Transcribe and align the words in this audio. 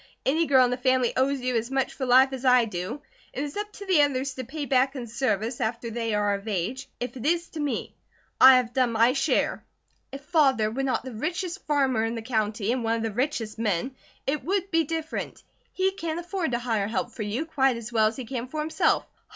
Any 0.25 0.47
girl 0.47 0.65
in 0.65 0.71
the 0.71 0.77
family 0.77 1.13
owes 1.15 1.41
you 1.41 1.55
as 1.55 1.69
much 1.69 1.93
for 1.93 2.07
life 2.07 2.33
as 2.33 2.43
I 2.43 2.65
do; 2.65 3.03
it 3.33 3.43
is 3.43 3.55
up 3.55 3.71
to 3.73 3.85
the 3.85 4.01
others 4.01 4.33
to 4.33 4.43
pay 4.43 4.65
back 4.65 4.95
in 4.95 5.05
service, 5.05 5.61
after 5.61 5.91
they 5.91 6.15
are 6.15 6.33
of 6.33 6.47
age, 6.47 6.89
if 6.99 7.15
it 7.15 7.23
is 7.23 7.49
to 7.49 7.59
me. 7.59 7.93
I 8.41 8.55
have 8.57 8.73
done 8.73 8.93
my 8.93 9.13
share. 9.13 9.63
If 10.11 10.21
Father 10.23 10.71
were 10.71 10.81
not 10.81 11.03
the 11.03 11.13
richest 11.13 11.67
farmer 11.67 12.03
in 12.03 12.15
the 12.15 12.23
county, 12.23 12.71
and 12.71 12.83
one 12.83 12.95
of 12.95 13.03
the 13.03 13.11
richest 13.11 13.59
men, 13.59 13.95
it 14.25 14.43
would 14.43 14.71
be 14.71 14.85
different. 14.85 15.43
He 15.71 15.91
can 15.91 16.17
afford 16.17 16.53
to 16.53 16.57
hire 16.57 16.87
help 16.87 17.11
for 17.11 17.21
you, 17.21 17.45
quite 17.45 17.77
as 17.77 17.93
well 17.93 18.07
as 18.07 18.15
he 18.15 18.25
can 18.25 18.47
for 18.47 18.59
himself." 18.59 19.05